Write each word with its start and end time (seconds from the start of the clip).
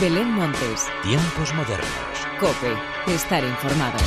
Belén 0.00 0.30
Montes. 0.30 0.86
Tiempos 1.02 1.52
modernos. 1.54 1.88
Cope. 2.38 2.72
Estar 3.12 3.42
informado. 3.42 3.98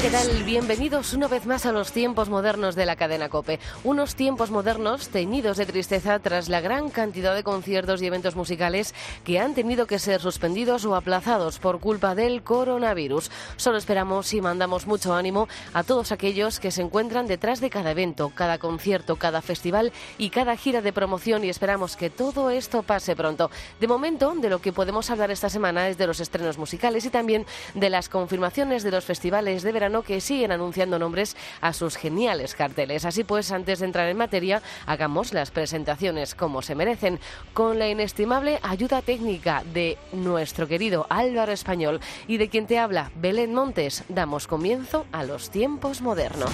¿qué 0.00 0.10
tal? 0.10 0.44
Bienvenidos 0.58 1.12
una 1.12 1.28
vez 1.28 1.44
más 1.44 1.66
a 1.66 1.72
los 1.72 1.92
tiempos 1.92 2.30
modernos 2.30 2.74
de 2.74 2.86
la 2.86 2.96
cadena 2.96 3.28
Cope. 3.28 3.60
Unos 3.84 4.14
tiempos 4.14 4.50
modernos 4.50 5.10
teñidos 5.10 5.58
de 5.58 5.66
tristeza 5.66 6.18
tras 6.18 6.48
la 6.48 6.62
gran 6.62 6.88
cantidad 6.88 7.34
de 7.34 7.42
conciertos 7.42 8.00
y 8.00 8.06
eventos 8.06 8.36
musicales 8.36 8.94
que 9.22 9.38
han 9.38 9.52
tenido 9.52 9.86
que 9.86 9.98
ser 9.98 10.22
suspendidos 10.22 10.86
o 10.86 10.96
aplazados 10.96 11.58
por 11.58 11.78
culpa 11.78 12.14
del 12.14 12.42
coronavirus. 12.42 13.30
Solo 13.58 13.76
esperamos 13.76 14.32
y 14.32 14.40
mandamos 14.40 14.86
mucho 14.86 15.14
ánimo 15.14 15.46
a 15.74 15.84
todos 15.84 16.10
aquellos 16.10 16.58
que 16.58 16.70
se 16.70 16.80
encuentran 16.80 17.26
detrás 17.26 17.60
de 17.60 17.68
cada 17.68 17.90
evento, 17.90 18.32
cada 18.34 18.56
concierto, 18.56 19.16
cada 19.16 19.42
festival 19.42 19.92
y 20.16 20.30
cada 20.30 20.56
gira 20.56 20.80
de 20.80 20.94
promoción 20.94 21.44
y 21.44 21.50
esperamos 21.50 21.96
que 21.96 22.08
todo 22.08 22.48
esto 22.48 22.82
pase 22.82 23.14
pronto. 23.14 23.50
De 23.78 23.88
momento, 23.88 24.34
de 24.34 24.48
lo 24.48 24.62
que 24.62 24.72
podemos 24.72 25.10
hablar 25.10 25.30
esta 25.30 25.50
semana 25.50 25.90
es 25.90 25.98
de 25.98 26.06
los 26.06 26.20
estrenos 26.20 26.56
musicales 26.56 27.04
y 27.04 27.10
también 27.10 27.44
de 27.74 27.90
las 27.90 28.08
confirmaciones 28.08 28.82
de 28.82 28.90
los 28.90 29.04
festivales 29.04 29.62
de 29.62 29.72
verano 29.72 30.02
que 30.02 30.22
siguen 30.22 30.45
anunciando 30.52 30.98
nombres 30.98 31.36
a 31.60 31.72
sus 31.72 31.96
geniales 31.96 32.54
carteles. 32.54 33.04
Así 33.04 33.24
pues, 33.24 33.52
antes 33.52 33.80
de 33.80 33.86
entrar 33.86 34.08
en 34.08 34.16
materia, 34.16 34.62
hagamos 34.86 35.32
las 35.32 35.50
presentaciones 35.50 36.34
como 36.34 36.62
se 36.62 36.74
merecen, 36.74 37.20
con 37.54 37.78
la 37.78 37.88
inestimable 37.88 38.60
ayuda 38.62 39.02
técnica 39.02 39.62
de 39.72 39.98
nuestro 40.12 40.66
querido 40.68 41.06
Álvaro 41.08 41.52
Español 41.52 42.00
y 42.26 42.38
de 42.38 42.48
quien 42.48 42.66
te 42.66 42.78
habla 42.78 43.10
Belén 43.16 43.54
Montes. 43.54 44.04
Damos 44.08 44.46
comienzo 44.46 45.06
a 45.12 45.24
los 45.24 45.50
tiempos 45.50 46.02
modernos. 46.02 46.52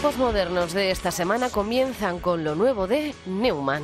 Tiempos 0.00 0.18
modernos 0.18 0.72
de 0.72 0.90
esta 0.90 1.10
semana 1.10 1.50
comienzan 1.50 2.20
con 2.20 2.42
lo 2.42 2.54
nuevo 2.54 2.86
de 2.86 3.14
Neumann. 3.26 3.82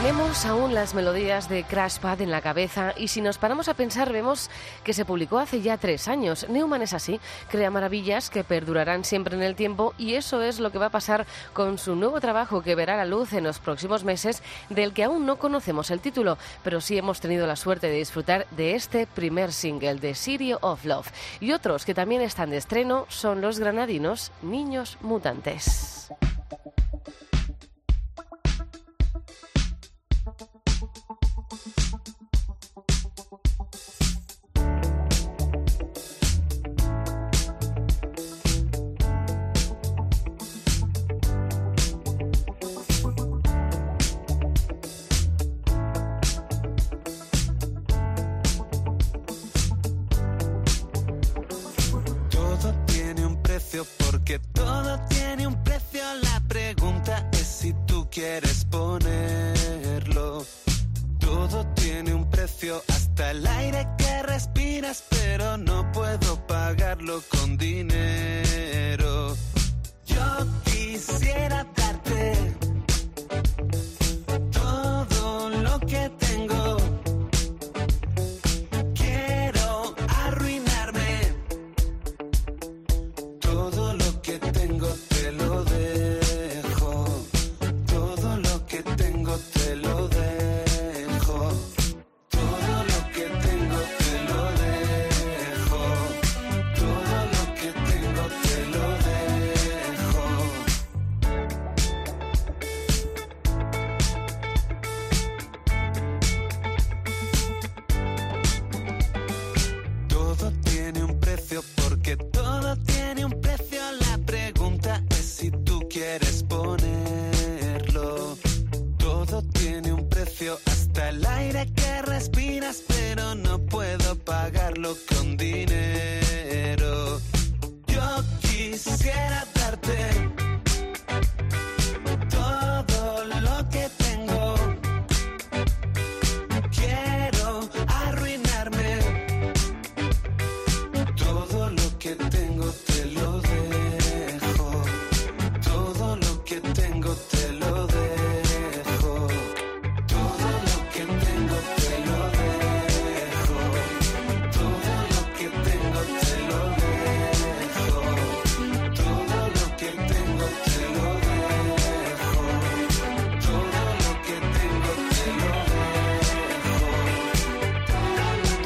Tenemos 0.00 0.46
aún 0.46 0.74
las 0.74 0.94
melodías 0.94 1.48
de 1.48 1.64
Crashpad 1.64 2.20
en 2.20 2.30
la 2.30 2.40
cabeza 2.40 2.94
y 2.96 3.08
si 3.08 3.20
nos 3.20 3.36
paramos 3.36 3.68
a 3.68 3.74
pensar 3.74 4.12
vemos 4.12 4.48
que 4.84 4.92
se 4.92 5.04
publicó 5.04 5.40
hace 5.40 5.60
ya 5.60 5.76
tres 5.76 6.06
años. 6.06 6.48
Newman 6.48 6.82
es 6.82 6.94
así, 6.94 7.18
crea 7.50 7.68
maravillas 7.68 8.30
que 8.30 8.44
perdurarán 8.44 9.02
siempre 9.02 9.34
en 9.34 9.42
el 9.42 9.56
tiempo 9.56 9.94
y 9.98 10.14
eso 10.14 10.40
es 10.40 10.60
lo 10.60 10.70
que 10.70 10.78
va 10.78 10.86
a 10.86 10.90
pasar 10.90 11.26
con 11.52 11.78
su 11.78 11.96
nuevo 11.96 12.20
trabajo 12.20 12.62
que 12.62 12.76
verá 12.76 12.96
la 12.96 13.06
luz 13.06 13.32
en 13.32 13.42
los 13.42 13.58
próximos 13.58 14.04
meses 14.04 14.40
del 14.70 14.92
que 14.92 15.02
aún 15.02 15.26
no 15.26 15.36
conocemos 15.36 15.90
el 15.90 15.98
título, 15.98 16.38
pero 16.62 16.80
sí 16.80 16.96
hemos 16.96 17.20
tenido 17.20 17.48
la 17.48 17.56
suerte 17.56 17.88
de 17.88 17.98
disfrutar 17.98 18.46
de 18.52 18.76
este 18.76 19.08
primer 19.08 19.52
single 19.52 19.96
de 19.96 20.14
City 20.14 20.52
of 20.60 20.84
Love. 20.84 21.10
Y 21.40 21.50
otros 21.50 21.84
que 21.84 21.94
también 21.94 22.22
están 22.22 22.50
de 22.50 22.58
estreno 22.58 23.06
son 23.08 23.40
los 23.40 23.58
granadinos 23.58 24.30
Niños 24.42 24.96
Mutantes. 25.00 25.97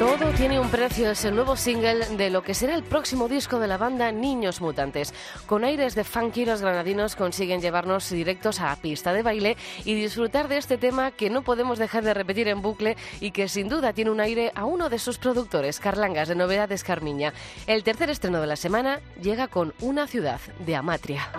Todo 0.03 0.31
tiene 0.33 0.59
un 0.59 0.69
precio, 0.69 1.11
es 1.11 1.23
el 1.23 1.33
nuevo 1.33 1.55
single 1.55 2.05
de 2.17 2.29
lo 2.29 2.43
que 2.43 2.53
será 2.53 2.75
el 2.75 2.83
próximo 2.83 3.29
disco 3.29 3.57
de 3.57 3.67
la 3.67 3.77
banda 3.77 4.11
Niños 4.11 4.59
Mutantes. 4.59 5.13
Con 5.45 5.63
aires 5.63 5.95
de 5.95 6.03
funky, 6.03 6.43
los 6.43 6.61
granadinos 6.61 7.15
consiguen 7.15 7.61
llevarnos 7.61 8.09
directos 8.09 8.59
a 8.59 8.75
pista 8.75 9.13
de 9.13 9.23
baile 9.23 9.55
y 9.85 9.93
disfrutar 9.95 10.49
de 10.49 10.57
este 10.57 10.77
tema 10.77 11.11
que 11.11 11.29
no 11.29 11.41
podemos 11.41 11.79
dejar 11.79 12.03
de 12.03 12.13
repetir 12.13 12.49
en 12.49 12.61
bucle 12.61 12.97
y 13.21 13.31
que 13.31 13.47
sin 13.47 13.69
duda 13.69 13.93
tiene 13.93 14.11
un 14.11 14.19
aire 14.19 14.51
a 14.55 14.65
uno 14.65 14.89
de 14.89 14.99
sus 14.99 15.17
productores, 15.17 15.79
Carlangas 15.79 16.27
de 16.27 16.35
Novedades 16.35 16.83
Carmiña. 16.83 17.33
El 17.65 17.85
tercer 17.85 18.09
estreno 18.09 18.41
de 18.41 18.47
la 18.47 18.57
semana 18.57 18.99
llega 19.21 19.47
con 19.47 19.73
Una 19.79 20.05
ciudad 20.05 20.41
de 20.59 20.75
Amatria. 20.75 21.29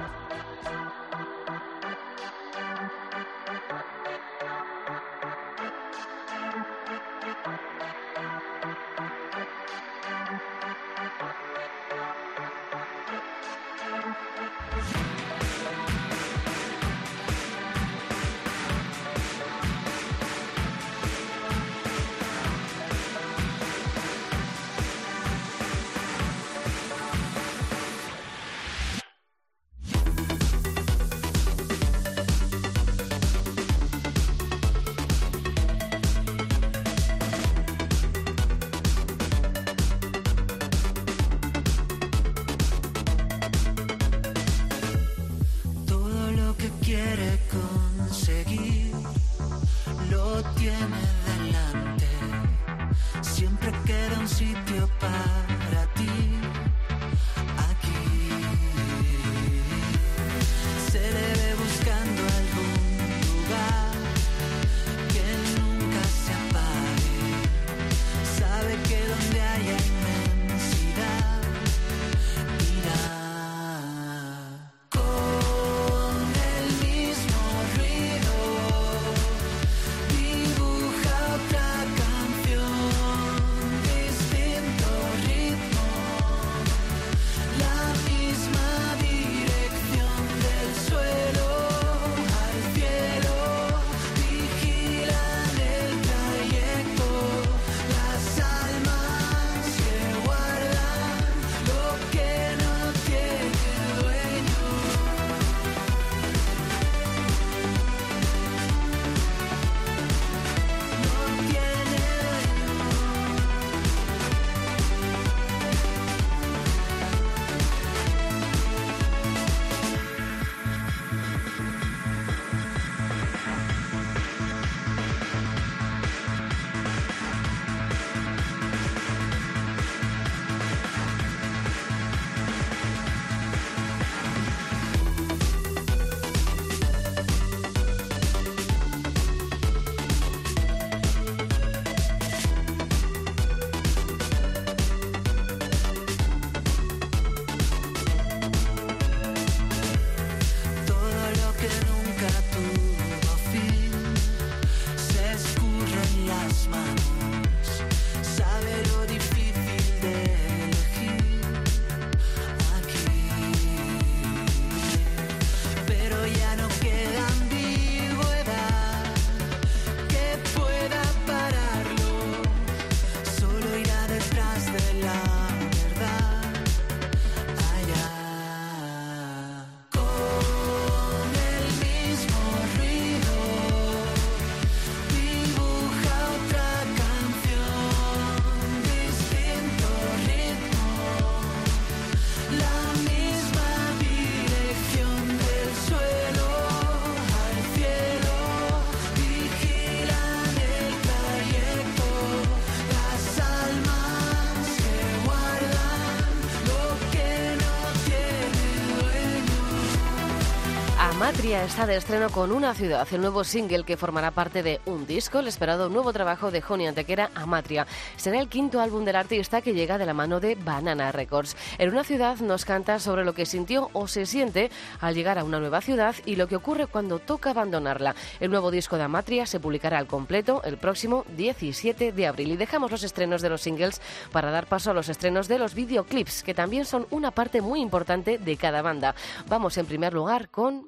Amatria 211.44 211.64
está 211.66 211.86
de 211.86 211.96
estreno 211.96 212.30
con 212.30 212.52
Una 212.52 212.72
ciudad, 212.72 213.06
el 213.12 213.20
nuevo 213.20 213.44
single 213.44 213.84
que 213.84 213.98
formará 213.98 214.30
parte 214.30 214.62
de 214.62 214.80
un 214.86 215.06
disco, 215.06 215.40
el 215.40 215.48
esperado 215.48 215.90
nuevo 215.90 216.10
trabajo 216.10 216.50
de 216.50 216.62
Joni 216.62 216.86
Antequera, 216.86 217.30
Amatria. 217.34 217.86
Será 218.16 218.40
el 218.40 218.48
quinto 218.48 218.80
álbum 218.80 219.04
del 219.04 219.16
artista 219.16 219.60
que 219.60 219.74
llega 219.74 219.98
de 219.98 220.06
la 220.06 220.14
mano 220.14 220.40
de 220.40 220.54
Banana 220.54 221.12
Records. 221.12 221.54
En 221.76 221.90
Una 221.90 222.02
ciudad 222.02 222.38
nos 222.38 222.64
canta 222.64 222.98
sobre 222.98 223.26
lo 223.26 223.34
que 223.34 223.44
sintió 223.44 223.90
o 223.92 224.08
se 224.08 224.24
siente 224.24 224.70
al 225.02 225.14
llegar 225.14 225.38
a 225.38 225.44
una 225.44 225.60
nueva 225.60 225.82
ciudad 225.82 226.14
y 226.24 226.36
lo 226.36 226.48
que 226.48 226.56
ocurre 226.56 226.86
cuando 226.86 227.18
toca 227.18 227.50
abandonarla. 227.50 228.14
El 228.40 228.50
nuevo 228.50 228.70
disco 228.70 228.96
de 228.96 229.02
Amatria 229.02 229.44
se 229.44 229.60
publicará 229.60 229.98
al 229.98 230.06
completo 230.06 230.62
el 230.64 230.78
próximo 230.78 231.26
17 231.36 232.12
de 232.12 232.26
abril. 232.26 232.52
Y 232.52 232.56
dejamos 232.56 232.90
los 232.90 233.02
estrenos 233.02 233.42
de 233.42 233.50
los 233.50 233.60
singles 233.60 234.00
para 234.32 234.50
dar 234.50 234.66
paso 234.66 234.92
a 234.92 234.94
los 234.94 235.10
estrenos 235.10 235.46
de 235.48 235.58
los 235.58 235.74
videoclips, 235.74 236.42
que 236.42 236.54
también 236.54 236.86
son 236.86 237.06
una 237.10 237.32
parte 237.32 237.60
muy 237.60 237.82
importante 237.82 238.38
de 238.38 238.56
cada 238.56 238.80
banda. 238.80 239.14
Vamos 239.46 239.76
en 239.76 239.84
primer 239.84 240.14
lugar 240.14 240.48
con 240.48 240.86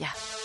Marsella. 0.00 0.43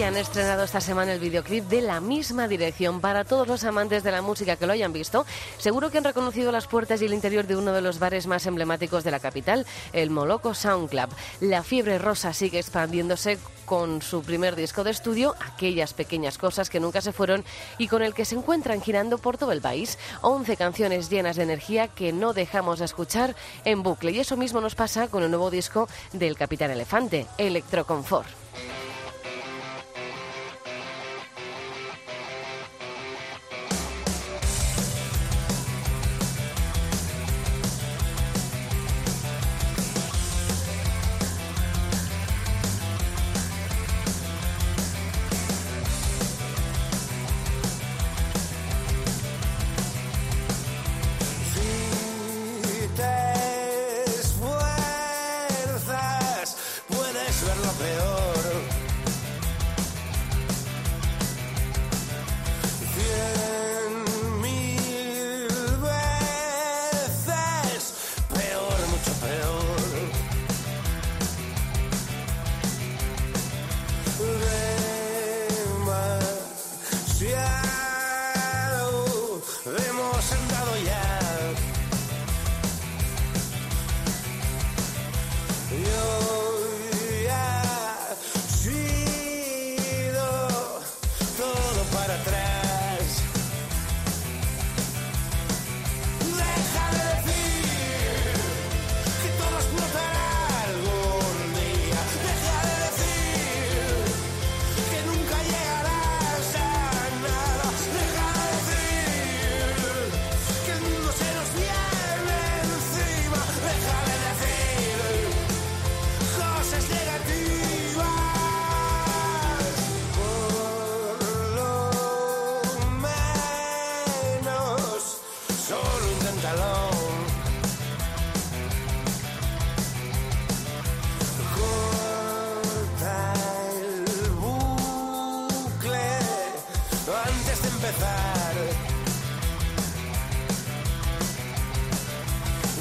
Marsella 0.00 0.18
han 0.18 0.24
estrenado 0.24 0.64
esta 0.64 0.80
semana 0.80 1.12
el 1.12 1.20
videoclip 1.20 1.64
de 1.64 1.82
la 1.82 2.00
misma 2.00 2.48
dirección. 2.48 3.02
Para 3.02 3.24
todos 3.24 3.46
los 3.46 3.64
amantes 3.64 4.02
de 4.02 4.10
la 4.10 4.22
música 4.22 4.56
que 4.56 4.66
lo 4.66 4.72
hayan 4.72 4.94
visto, 4.94 5.26
seguro 5.58 5.90
que 5.90 5.98
han 5.98 6.04
reconocido 6.04 6.50
las 6.52 6.66
puertas 6.66 7.02
y 7.02 7.04
el 7.04 7.12
interior 7.12 7.46
de 7.46 7.54
uno 7.54 7.74
de 7.74 7.82
los 7.82 7.98
bares 7.98 8.26
más 8.26 8.46
emblemáticos 8.46 9.04
de 9.04 9.10
la 9.10 9.20
capital, 9.20 9.66
el 9.92 10.08
Moloco 10.08 10.54
Sound 10.54 10.88
Club. 10.88 11.10
La 11.40 11.62
fiebre 11.62 11.98
rosa 11.98 12.32
sigue 12.32 12.58
expandiéndose 12.58 13.38
con 13.66 14.00
su 14.00 14.22
primer 14.22 14.56
disco 14.56 14.84
de 14.84 14.90
estudio, 14.90 15.34
aquellas 15.38 15.92
pequeñas 15.92 16.38
cosas 16.38 16.70
que 16.70 16.80
nunca 16.80 17.02
se 17.02 17.12
fueron 17.12 17.44
y 17.76 17.88
con 17.88 18.00
el 18.00 18.14
que 18.14 18.24
se 18.24 18.36
encuentran 18.36 18.80
girando 18.80 19.18
por 19.18 19.36
todo 19.36 19.52
el 19.52 19.60
país. 19.60 19.98
11 20.22 20.56
canciones 20.56 21.10
llenas 21.10 21.36
de 21.36 21.42
energía 21.42 21.88
que 21.88 22.14
no 22.14 22.32
dejamos 22.32 22.78
de 22.78 22.86
escuchar 22.86 23.36
en 23.66 23.82
bucle. 23.82 24.12
Y 24.12 24.20
eso 24.20 24.38
mismo 24.38 24.62
nos 24.62 24.74
pasa 24.74 25.08
con 25.08 25.24
el 25.24 25.30
nuevo 25.30 25.50
disco 25.50 25.88
del 26.14 26.36
Capitán 26.36 26.70
Elefante, 26.70 27.26
Electroconfort. 27.36 28.28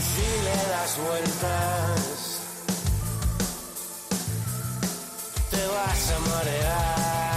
Si 0.09 0.27
le 0.45 0.57
das 0.73 0.97
vueltas, 0.97 2.41
te 5.49 5.67
vas 5.67 6.11
a 6.11 6.19
marear. 6.29 7.28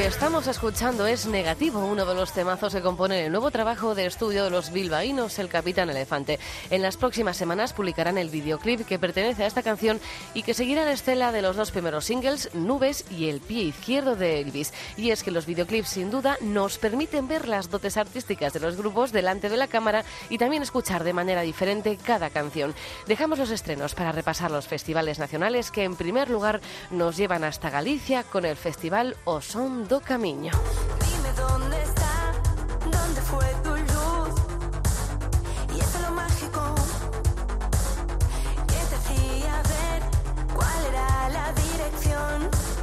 Que 0.00 0.06
estamos 0.06 0.46
escuchando 0.46 1.06
es 1.06 1.26
Negativo, 1.26 1.84
uno 1.84 2.06
de 2.06 2.14
los 2.14 2.32
temazos 2.32 2.72
que 2.72 2.80
componen 2.80 3.22
el 3.22 3.32
nuevo 3.32 3.50
trabajo 3.50 3.94
de 3.94 4.06
estudio 4.06 4.44
de 4.44 4.50
los 4.50 4.72
bilbaínos, 4.72 5.38
El 5.38 5.50
Capitán 5.50 5.90
Elefante. 5.90 6.38
En 6.70 6.80
las 6.80 6.96
próximas 6.96 7.36
semanas 7.36 7.74
publicarán 7.74 8.16
el 8.16 8.30
videoclip 8.30 8.86
que 8.86 8.98
pertenece 8.98 9.44
a 9.44 9.46
esta 9.46 9.62
canción 9.62 10.00
y 10.32 10.42
que 10.42 10.54
seguirá 10.54 10.86
la 10.86 10.92
estela 10.92 11.32
de 11.32 11.42
los 11.42 11.54
dos 11.54 11.70
primeros 11.70 12.06
singles, 12.06 12.48
Nubes 12.54 13.04
y 13.10 13.28
El 13.28 13.40
pie 13.40 13.64
izquierdo 13.64 14.16
de 14.16 14.40
Elvis. 14.40 14.72
Y 14.96 15.10
es 15.10 15.22
que 15.22 15.32
los 15.32 15.44
videoclips, 15.44 15.90
sin 15.90 16.10
duda, 16.10 16.38
nos 16.40 16.78
permiten 16.78 17.28
ver 17.28 17.46
las 17.46 17.68
dotes 17.68 17.98
artísticas 17.98 18.54
de 18.54 18.60
los 18.60 18.78
grupos 18.78 19.12
delante 19.12 19.50
de 19.50 19.58
la 19.58 19.68
cámara 19.68 20.04
y 20.30 20.38
también 20.38 20.62
escuchar 20.62 21.04
de 21.04 21.12
manera 21.12 21.42
diferente 21.42 21.98
cada 22.02 22.30
canción. 22.30 22.74
Dejamos 23.06 23.38
los 23.38 23.50
estrenos 23.50 23.94
para 23.94 24.12
repasar 24.12 24.50
los 24.50 24.66
festivales 24.66 25.18
nacionales 25.18 25.70
que, 25.70 25.84
en 25.84 25.96
primer 25.96 26.30
lugar, 26.30 26.62
nos 26.90 27.18
llevan 27.18 27.44
hasta 27.44 27.68
Galicia 27.68 28.22
con 28.22 28.46
el 28.46 28.56
festival 28.56 29.14
O 29.24 29.42
Son 29.42 29.89
do 29.90 30.00
Camiño. 30.00 30.52
Dime 31.04 31.32
dónde 31.32 31.82
está, 31.82 32.32
dónde 32.84 33.20
fue 33.22 33.44
tu 33.64 33.70
luz. 33.70 34.34
Y 35.74 35.80
eso 35.80 35.98
es 35.98 36.04
lo 36.04 36.12
mágico 36.12 36.74
que 38.68 38.80
te 38.88 38.94
hacía 38.94 39.62
ver 39.74 40.00
cuál 40.54 40.86
era 40.90 41.28
la 41.30 41.52
dirección. 41.54 42.79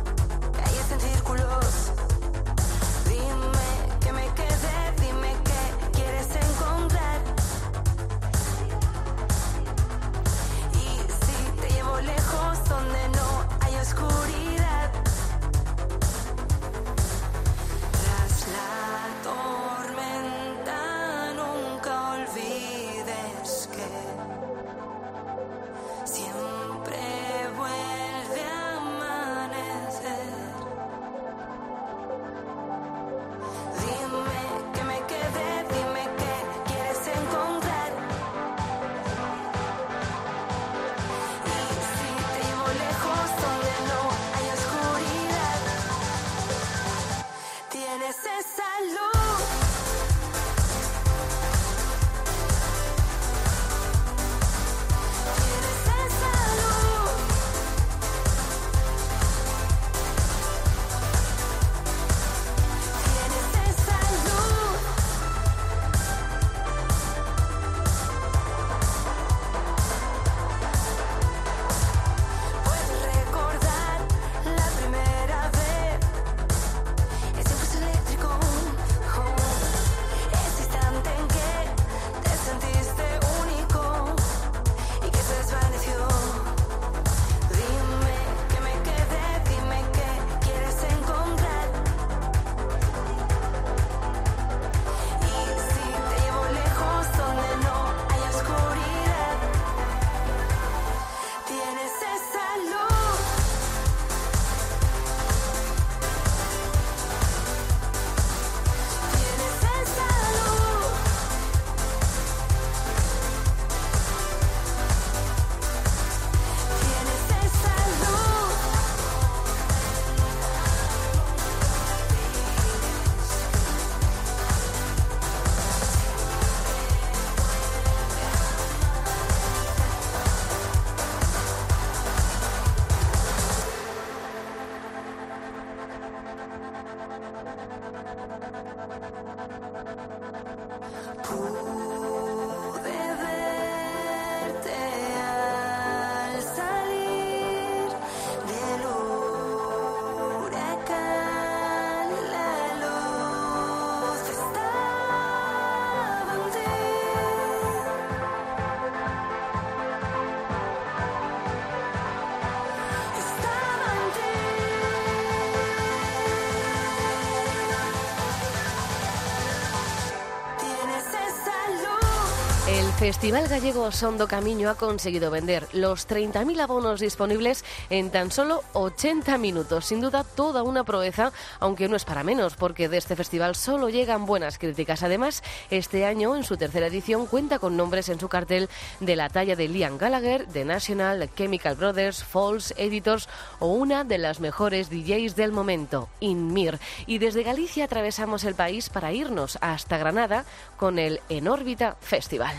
Festival 172.98 173.48
Gallego 173.48 173.92
Sondo 173.92 174.28
Camiño 174.28 174.72
ha 174.72 174.76
conseguido 174.76 175.30
vender 175.30 175.68
los 175.72 176.10
30.000 176.10 176.60
abonos 176.60 177.00
disponibles 177.00 177.64
en 177.92 178.10
tan 178.10 178.32
solo 178.32 178.64
80 178.74 179.38
minutos. 179.38 179.86
Sin 179.86 180.02
duda, 180.02 180.24
toda 180.24 180.64
una 180.64 180.84
proeza, 180.84 181.32
aunque 181.60 181.88
no 181.90 181.96
es 181.96 182.06
para 182.06 182.24
menos, 182.24 182.56
porque 182.56 182.90
de 182.90 182.98
este 182.98 183.16
festival 183.16 183.56
solo 183.56 183.90
llegan 183.90 184.26
buenas 184.26 184.58
críticas. 184.58 185.04
Además, 185.04 185.44
este 185.70 186.06
año, 186.06 186.36
en 186.36 186.44
su 186.44 186.58
tercera 186.58 186.88
edición, 186.88 187.28
cuenta 187.28 187.60
con 187.60 187.78
nombres 187.78 188.10
en 188.10 188.20
su 188.20 188.30
cartel 188.30 188.68
de 189.00 189.16
la 189.16 189.30
talla 189.30 189.56
de 189.56 189.68
Liam 189.68 190.00
Gallagher, 190.00 190.48
The 190.52 190.66
National, 190.66 191.30
Chemical 191.36 191.76
Brothers, 191.76 192.24
Falls, 192.24 192.74
Editors 192.78 193.30
o 193.60 193.68
una 193.68 194.06
de 194.06 194.18
las 194.18 194.40
mejores 194.40 194.90
DJs 194.90 195.36
del 195.36 195.52
momento, 195.52 196.10
Inmir. 196.20 196.80
Y 197.06 197.20
desde 197.20 197.44
Galicia 197.44 197.86
atravesamos 197.86 198.44
el 198.44 198.56
país 198.56 198.90
para 198.90 199.12
irnos 199.12 199.60
hasta 199.62 200.00
Granada 200.00 200.46
con 200.78 200.98
el 200.98 201.22
En 201.30 201.48
órbita 201.48 201.96
Festival. 202.02 202.56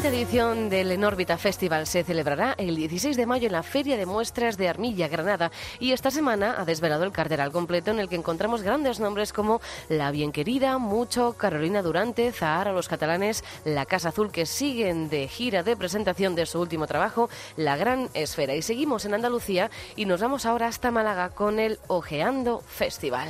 Quinta 0.00 0.16
edición 0.16 0.70
del 0.70 0.92
En 0.92 1.04
órbita 1.04 1.36
Festival 1.36 1.86
se 1.86 2.04
celebrará 2.04 2.54
el 2.56 2.74
16 2.74 3.18
de 3.18 3.26
mayo 3.26 3.48
en 3.48 3.52
la 3.52 3.62
Feria 3.62 3.98
de 3.98 4.06
Muestras 4.06 4.56
de 4.56 4.66
Armilla, 4.66 5.08
Granada. 5.08 5.50
Y 5.78 5.92
esta 5.92 6.10
semana 6.10 6.54
ha 6.56 6.64
desvelado 6.64 7.04
el 7.04 7.12
cartel 7.12 7.40
al 7.40 7.52
completo 7.52 7.90
en 7.90 7.98
el 7.98 8.08
que 8.08 8.16
encontramos 8.16 8.62
grandes 8.62 8.98
nombres 8.98 9.34
como 9.34 9.60
La 9.90 10.10
Bien 10.10 10.32
Querida, 10.32 10.78
Mucho, 10.78 11.34
Carolina 11.34 11.82
Durante, 11.82 12.32
Zahara, 12.32 12.72
Los 12.72 12.88
Catalanes, 12.88 13.44
La 13.66 13.84
Casa 13.84 14.08
Azul, 14.08 14.32
que 14.32 14.46
siguen 14.46 15.10
de 15.10 15.28
gira 15.28 15.62
de 15.62 15.76
presentación 15.76 16.34
de 16.34 16.46
su 16.46 16.58
último 16.62 16.86
trabajo, 16.86 17.28
La 17.56 17.76
Gran 17.76 18.08
Esfera. 18.14 18.54
Y 18.54 18.62
seguimos 18.62 19.04
en 19.04 19.12
Andalucía 19.12 19.70
y 19.96 20.06
nos 20.06 20.22
vamos 20.22 20.46
ahora 20.46 20.68
hasta 20.68 20.90
Málaga 20.90 21.28
con 21.28 21.58
el 21.58 21.78
Ojeando 21.88 22.60
Festival. 22.60 23.28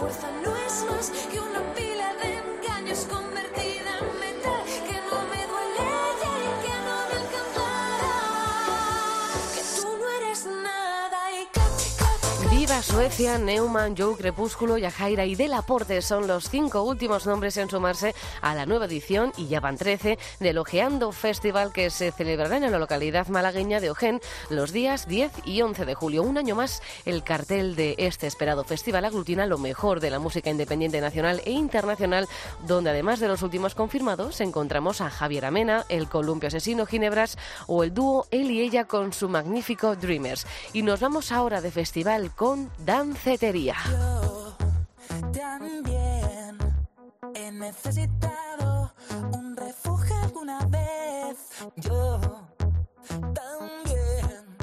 Fuerza 0.00 0.30
no 0.42 0.56
es 0.56 0.84
más 0.90 1.10
que 1.30 1.39
Suecia, 12.82 13.36
Neumann, 13.36 13.94
Joe 13.96 14.16
Crepúsculo, 14.16 14.78
Yajaira 14.78 15.26
y 15.26 15.34
Delaporte 15.34 16.00
son 16.00 16.26
los 16.26 16.48
cinco 16.48 16.82
últimos 16.82 17.26
nombres 17.26 17.56
en 17.58 17.68
sumarse 17.68 18.14
a 18.40 18.54
la 18.54 18.64
nueva 18.64 18.86
edición, 18.86 19.32
y 19.36 19.48
ya 19.48 19.60
van 19.60 19.76
13, 19.76 20.18
del 20.38 20.58
Ojeando 20.58 21.12
Festival 21.12 21.72
que 21.72 21.90
se 21.90 22.10
celebrará 22.10 22.56
en 22.56 22.70
la 22.70 22.78
localidad 22.78 23.28
malagueña 23.28 23.80
de 23.80 23.90
Ojén 23.90 24.20
los 24.48 24.72
días 24.72 25.08
10 25.08 25.32
y 25.44 25.60
11 25.60 25.84
de 25.84 25.94
julio. 25.94 26.22
Un 26.22 26.38
año 26.38 26.54
más, 26.54 26.82
el 27.04 27.22
cartel 27.22 27.76
de 27.76 27.96
este 27.98 28.26
esperado 28.26 28.64
festival 28.64 29.04
aglutina 29.04 29.46
lo 29.46 29.58
mejor 29.58 30.00
de 30.00 30.10
la 30.10 30.18
música 30.18 30.48
independiente 30.48 31.00
nacional 31.00 31.42
e 31.44 31.50
internacional, 31.50 32.28
donde 32.66 32.90
además 32.90 33.20
de 33.20 33.28
los 33.28 33.42
últimos 33.42 33.74
confirmados, 33.74 34.40
encontramos 34.40 35.00
a 35.00 35.10
Javier 35.10 35.44
Amena, 35.44 35.84
el 35.88 36.08
columpio 36.08 36.48
asesino 36.48 36.86
Ginebras 36.86 37.36
o 37.66 37.84
el 37.84 37.92
dúo 37.92 38.26
él 38.30 38.50
y 38.50 38.62
ella 38.62 38.86
con 38.86 39.12
su 39.12 39.28
magnífico 39.28 39.96
Dreamers. 39.96 40.46
Y 40.72 40.82
nos 40.82 41.00
vamos 41.00 41.30
ahora 41.30 41.60
de 41.60 41.70
festival 41.70 42.34
con 42.34 42.69
Dancetería. 42.78 43.76
Yo 43.90 44.56
también 45.32 46.58
he 47.34 47.52
necesitado 47.52 48.92
un 49.32 49.56
refugio 49.56 50.16
alguna 50.22 50.58
vez. 50.66 51.36
Yo 51.76 52.20
también 53.34 54.56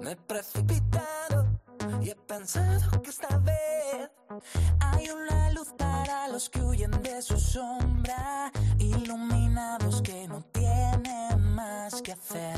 me 0.00 0.12
he 0.12 0.16
precipitado 0.16 1.46
y 2.02 2.10
he 2.10 2.16
pensado 2.16 3.02
que 3.02 3.10
esta 3.10 3.36
vez 3.38 4.10
hay 4.80 5.10
una 5.10 5.50
luz 5.52 5.68
para 5.76 6.28
los 6.28 6.48
que 6.48 6.62
huyen 6.62 6.90
de 7.02 7.20
su 7.22 7.38
sombra, 7.38 8.50
iluminados 8.78 10.00
que 10.02 10.28
no 10.28 10.40
tienen 10.52 11.54
más 11.54 12.00
que 12.02 12.12
hacer 12.12 12.49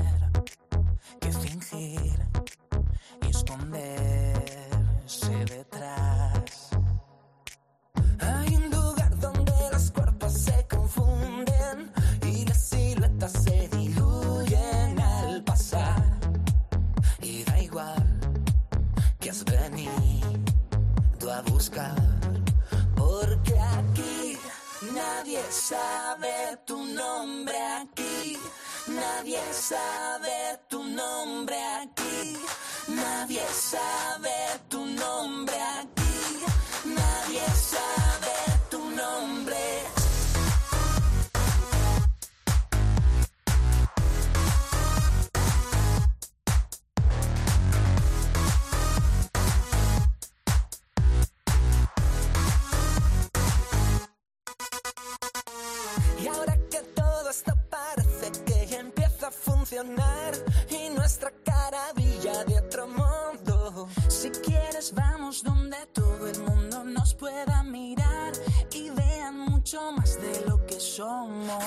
mundo 67.22 67.30
nos 67.30 67.46
pueda 67.46 67.62
mirar 67.62 68.32
y 68.74 68.90
vean 68.90 69.38
mucho 69.38 69.92
más 69.92 70.20
de 70.20 70.44
lo 70.46 70.64
que 70.66 70.80
somos. 70.80 71.62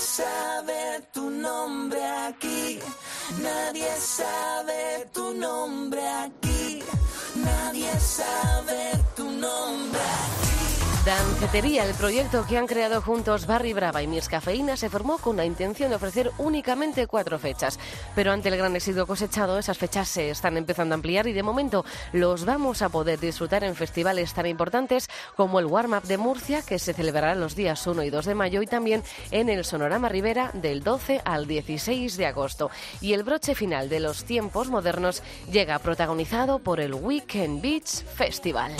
Sabe 0.00 1.02
tu 1.12 1.30
nombre 1.30 2.04
aquí. 2.04 2.78
Nadie 3.42 3.90
sabe 3.98 5.06
tu 5.12 5.34
nombre 5.34 6.06
aquí. 6.08 6.82
Nadie 7.34 7.90
sabe 8.00 8.92
tu 8.92 8.92
nombre 8.92 8.92
aquí. 8.92 9.07
Dancetería, 11.08 11.86
el 11.86 11.94
proyecto 11.94 12.44
que 12.46 12.58
han 12.58 12.66
creado 12.66 13.00
juntos 13.00 13.46
Barry 13.46 13.72
Brava 13.72 14.02
y 14.02 14.06
Miss 14.06 14.28
Cafeína, 14.28 14.76
se 14.76 14.90
formó 14.90 15.16
con 15.16 15.38
la 15.38 15.46
intención 15.46 15.88
de 15.88 15.96
ofrecer 15.96 16.30
únicamente 16.36 17.06
cuatro 17.06 17.38
fechas. 17.38 17.78
Pero 18.14 18.30
ante 18.30 18.50
el 18.50 18.58
gran 18.58 18.76
éxito 18.76 19.06
cosechado, 19.06 19.58
esas 19.58 19.78
fechas 19.78 20.06
se 20.06 20.28
están 20.28 20.58
empezando 20.58 20.92
a 20.92 20.96
ampliar 20.96 21.26
y 21.26 21.32
de 21.32 21.42
momento 21.42 21.86
los 22.12 22.44
vamos 22.44 22.82
a 22.82 22.90
poder 22.90 23.18
disfrutar 23.18 23.64
en 23.64 23.74
festivales 23.74 24.34
tan 24.34 24.44
importantes 24.44 25.08
como 25.34 25.60
el 25.60 25.64
Warm 25.64 25.94
Up 25.94 26.02
de 26.02 26.18
Murcia, 26.18 26.60
que 26.60 26.78
se 26.78 26.92
celebrará 26.92 27.34
los 27.34 27.56
días 27.56 27.86
1 27.86 28.02
y 28.02 28.10
2 28.10 28.26
de 28.26 28.34
mayo, 28.34 28.60
y 28.60 28.66
también 28.66 29.02
en 29.30 29.48
el 29.48 29.64
Sonorama 29.64 30.10
Rivera 30.10 30.50
del 30.52 30.82
12 30.82 31.22
al 31.24 31.46
16 31.46 32.18
de 32.18 32.26
agosto. 32.26 32.70
Y 33.00 33.14
el 33.14 33.22
broche 33.22 33.54
final 33.54 33.88
de 33.88 34.00
los 34.00 34.24
tiempos 34.24 34.68
modernos 34.68 35.22
llega 35.50 35.78
protagonizado 35.78 36.58
por 36.58 36.80
el 36.80 36.92
Weekend 36.92 37.62
Beach 37.62 38.04
Festival. 38.14 38.76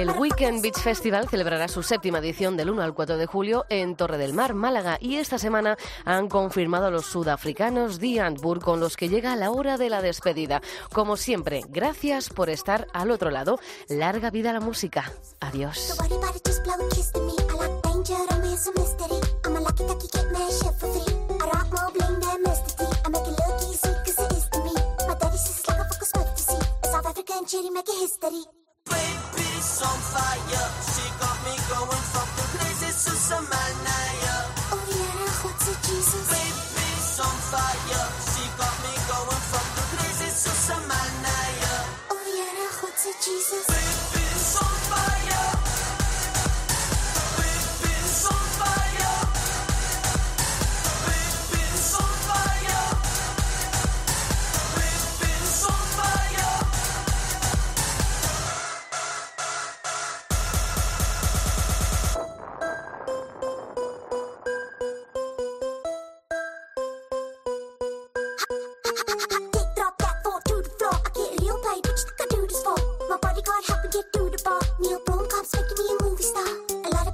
El 0.00 0.12
Weekend 0.12 0.62
Beach 0.62 0.78
Festival 0.78 1.28
celebrará 1.28 1.68
su 1.68 1.82
séptima 1.82 2.20
edición 2.20 2.56
del 2.56 2.70
1 2.70 2.80
al 2.80 2.94
4 2.94 3.18
de 3.18 3.26
julio 3.26 3.66
en 3.68 3.96
Torre 3.96 4.16
del 4.16 4.32
Mar, 4.32 4.54
Málaga, 4.54 4.96
y 4.98 5.16
esta 5.16 5.38
semana 5.38 5.76
han 6.06 6.30
confirmado 6.30 6.86
a 6.86 6.90
los 6.90 7.04
sudafricanos 7.04 7.98
The 7.98 8.22
Antwoord 8.22 8.62
con 8.62 8.80
los 8.80 8.96
que 8.96 9.10
llega 9.10 9.36
la 9.36 9.50
hora 9.50 9.76
de 9.76 9.90
la 9.90 10.00
despedida. 10.00 10.62
Como 10.90 11.18
siempre, 11.18 11.60
gracias 11.68 12.30
por 12.30 12.48
estar 12.48 12.86
al 12.94 13.10
otro 13.10 13.28
lado. 13.28 13.58
Larga 13.90 14.30
vida 14.30 14.48
a 14.48 14.54
la 14.54 14.60
música. 14.60 15.12
Adiós. 15.38 15.98
A 16.00 16.08
she's 29.60 29.82
on 29.82 29.98
fire. 30.12 30.68
She 30.92 31.04
got 31.20 31.36
me 31.44 31.54
going 31.68 32.04
fucking 32.12 32.50
crazy, 32.56 32.90
Susan 32.92 33.44
Manaya. 33.52 34.36
Oh 34.72 34.80
yeah, 34.88 35.44
what's 35.44 35.68
it, 35.68 35.78
Jesus? 35.84 36.26
Baby's 36.32 37.20
on 37.20 37.36
fire. 37.52 38.06
She 38.32 38.44
got 38.56 38.76
me 38.84 38.94
going 39.10 39.42
fucking 39.52 39.88
crazy, 39.92 40.30
Susan 40.32 40.82
Manaya. 40.88 41.74
Oh 42.10 42.24
yeah, 42.36 42.80
what's 42.80 43.04
it, 43.06 43.16
Jesus? 43.20 43.66
Baby's 43.68 44.56
on 44.56 44.74
fire. 44.88 45.49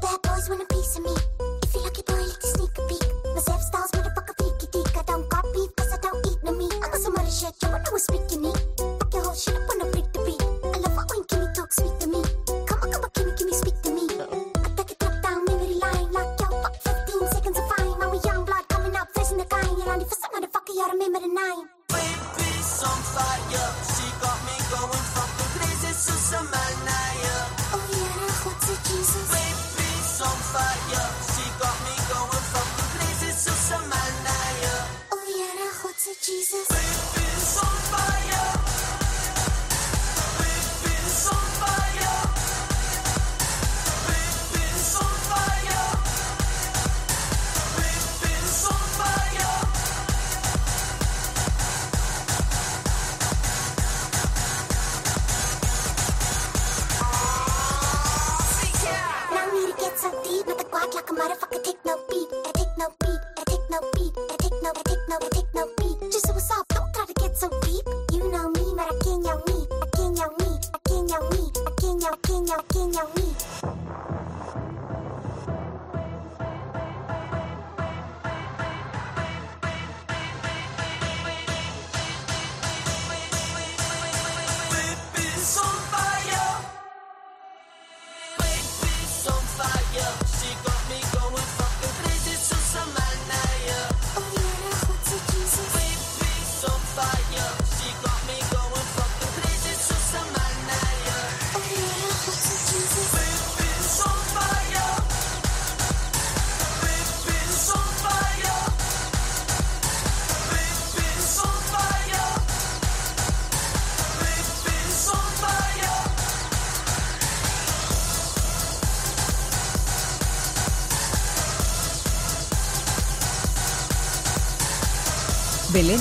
bad 0.06 0.22
boys 0.22 0.48
want 0.48 0.62
a 0.62 0.66
piece 0.66 0.96
of 0.96 1.04
me. 1.04 1.25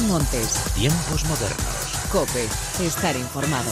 Montes. 0.03 0.63
Tiempos 0.73 1.23
modernos. 1.25 2.09
Cope. 2.11 2.47
Estar 2.79 3.15
informado. 3.15 3.71